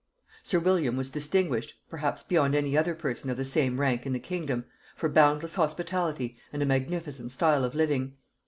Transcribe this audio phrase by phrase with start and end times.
[0.41, 4.19] Sir William was distinguished, perhaps beyond any other person of the same rank in the
[4.19, 8.17] kingdom, for boundless hospitality and a magnificent style of living.